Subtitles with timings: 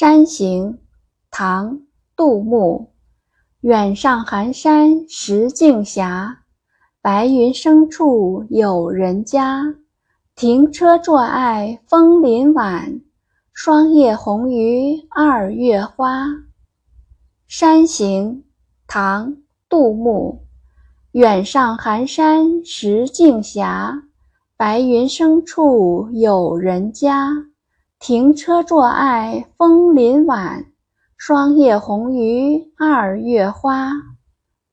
[0.00, 0.78] 山行，
[1.30, 1.76] 唐·
[2.16, 2.94] 杜牧。
[3.60, 6.02] 远上寒山石径斜，
[7.02, 9.74] 白云深处有人家。
[10.34, 13.02] 停车坐爱枫林晚，
[13.52, 16.24] 霜叶红于二月花。
[17.46, 18.44] 山行，
[18.86, 19.32] 唐·
[19.68, 20.46] 杜牧。
[21.12, 23.62] 远上寒山石径斜，
[24.56, 27.34] 白云深处有人家。
[28.00, 30.64] 停车坐爱枫林晚，
[31.18, 33.92] 霜叶红于二月花。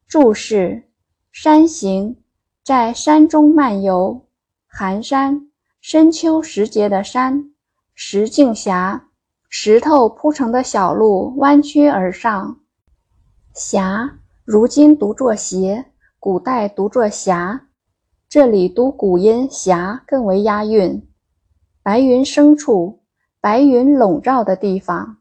[0.07, 0.83] 注释：
[1.29, 2.15] 山行，
[2.63, 4.21] 在山中漫游；
[4.65, 5.49] 寒山，
[5.81, 7.51] 深秋时节的山；
[7.93, 9.09] 石径狭，
[9.49, 12.57] 石头铺成的小路弯曲而上。
[13.53, 15.87] 狭，如今读作斜，
[16.17, 17.67] 古代读作狭，
[18.29, 21.05] 这里读古音霞更为押韵。
[21.83, 23.01] 白云深处。
[23.39, 25.17] 白云笼罩的地方，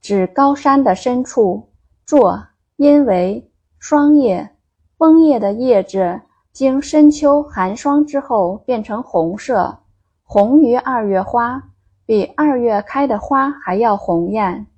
[0.00, 1.70] 指高山的深处。
[2.04, 2.46] 坐，
[2.76, 4.50] 因为霜叶、
[4.96, 6.20] 枫叶的叶子
[6.52, 9.78] 经深秋寒霜之后变成红色，
[10.22, 11.60] 红于二月花，
[12.06, 14.68] 比二月开的花还要红艳。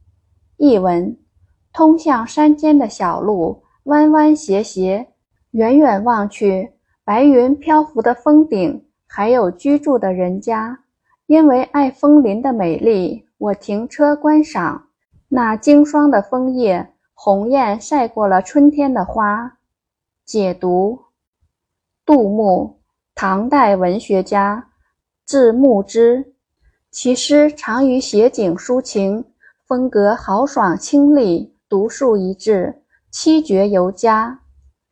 [0.57, 1.17] 译文：
[1.73, 5.09] 通向山间的小路弯弯斜斜，
[5.51, 6.73] 远远望去，
[7.05, 10.81] 白云漂浮的峰顶，还有居住的人家。
[11.29, 14.87] 因为爱枫林的美丽，我停车观赏。
[15.29, 19.59] 那经霜的枫叶，红艳晒过了春天的花。
[20.25, 20.99] 解读：
[22.07, 22.79] 杜牧，
[23.15, 24.69] 唐代文学家，
[25.27, 26.33] 字牧之。
[26.91, 29.27] 其诗常于写景抒情，
[29.67, 34.41] 风格豪爽清丽，独树一帜，七绝尤佳，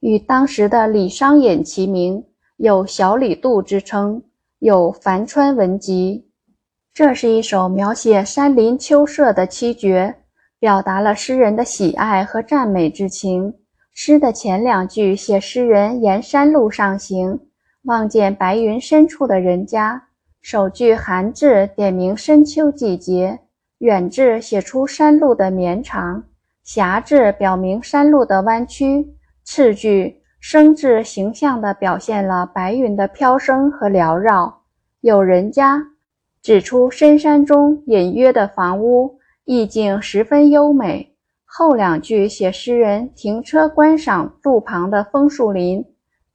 [0.01, 2.27] 与当时的李商隐齐名，
[2.59, 4.23] 有“小李杜”之称，
[4.59, 6.26] 有樊川文集。
[6.97, 10.15] 这是一首描写山林秋色的七绝，
[10.59, 13.53] 表达了诗人的喜爱和赞美之情。
[13.93, 17.39] 诗的前两句写诗人沿山路上行，
[17.83, 20.01] 望见白云深处的人家；
[20.41, 23.41] 首句“寒”字点明深秋季节
[23.81, 26.25] ，“远”字写出山路的绵长
[26.65, 29.07] ，“斜”字表明山路的弯曲。
[29.45, 34.63] 次句“生”字形象地表现了白云的飘升和缭绕，
[35.03, 35.89] 有人家。
[36.47, 41.13] 指出深山中隐约的房屋，意境十分优美。
[41.45, 45.85] 后两句写诗人停车观赏路旁的枫树林。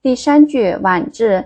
[0.01, 1.45] 第三句“晚”字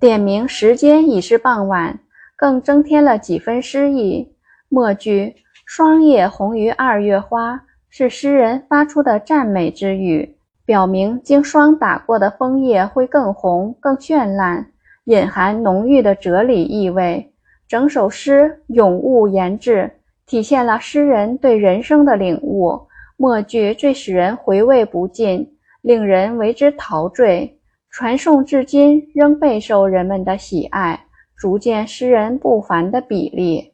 [0.00, 2.00] 点明时间已是傍晚，
[2.36, 4.34] 更增添了几分诗意。
[4.68, 10.34] 末句“霜叶红于二月花”是诗人发出的赞美之语，
[10.64, 14.72] 表明经霜打过的枫叶会更红、更绚烂，
[15.04, 17.29] 隐含浓郁的哲理意味。
[17.70, 19.88] 整首诗咏物言志，
[20.26, 22.76] 体现了诗人对人生的领悟。
[23.16, 25.48] 末句最使人回味不尽，
[25.80, 27.60] 令人为之陶醉。
[27.88, 30.98] 传颂至今，仍备受人们的喜爱，
[31.38, 33.72] 足见诗人不凡的笔力。